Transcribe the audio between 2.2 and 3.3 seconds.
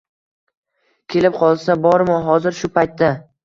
hozir… shu paytda…